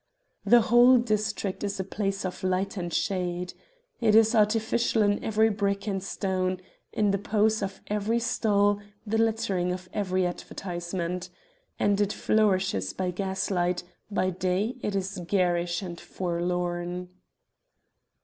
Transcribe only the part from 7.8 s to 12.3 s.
every stall, the lettering of every advertisement. And it